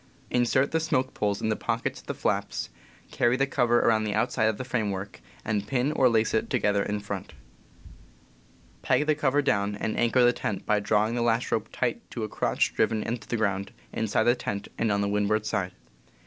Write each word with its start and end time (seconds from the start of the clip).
Insert 0.31 0.71
the 0.71 0.79
smoke 0.79 1.13
poles 1.13 1.43
in 1.43 1.49
the 1.49 1.55
pockets 1.55 2.01
of 2.01 2.07
the 2.07 2.15
flaps, 2.15 2.71
carry 3.11 3.37
the 3.37 3.45
cover 3.45 3.81
around 3.81 4.03
the 4.03 4.15
outside 4.15 4.45
of 4.45 4.57
the 4.57 4.63
framework, 4.65 5.21
and 5.45 5.67
pin 5.67 5.91
or 5.91 6.09
lace 6.09 6.33
it 6.33 6.49
together 6.49 6.81
in 6.81 6.99
front. 6.99 7.33
Peg 8.81 9.05
the 9.05 9.13
cover 9.13 9.43
76 9.45 9.51
CAMPING 9.51 9.51
AND 9.53 9.75
WOODCRAFT 9.75 9.79
down, 9.79 9.89
and 9.91 10.03
anchor 10.03 10.25
the 10.25 10.33
tent 10.33 10.65
by 10.65 10.79
drawing 10.79 11.13
the 11.13 11.21
lash 11.21 11.51
rope 11.51 11.69
tight 11.71 12.01
to 12.09 12.23
a 12.23 12.27
crotch 12.27 12.73
driven 12.73 13.03
into 13.03 13.27
the 13.27 13.37
ground 13.37 13.71
inside 13.93 14.23
the 14.23 14.33
tent 14.33 14.69
and 14.79 14.91
on 14.91 15.01
the 15.01 15.07
windward 15.07 15.45
side. 15.45 15.73